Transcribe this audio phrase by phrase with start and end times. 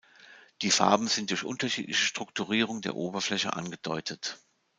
[0.63, 4.39] Die Farben sind durch unterschiedliche Strukturierung der Oberfläche angedeutet.